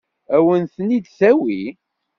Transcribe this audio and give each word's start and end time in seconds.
Ad 0.35 0.41
wen-ten-id-tawi? 0.45 1.61